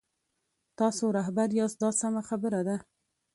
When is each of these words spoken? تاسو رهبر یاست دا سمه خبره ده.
تاسو 0.79 1.05
رهبر 1.19 1.47
یاست 1.59 1.77
دا 1.81 1.89
سمه 2.01 2.21
خبره 2.29 2.61
ده. 2.67 2.77